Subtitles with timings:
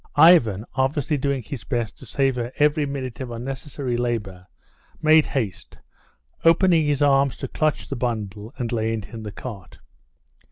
[0.15, 4.47] Ivan, obviously doing his best to save her every minute of unnecessary labor,
[4.99, 5.77] made haste,
[6.43, 9.77] opening his arms to clutch the bundle and lay it in the cart.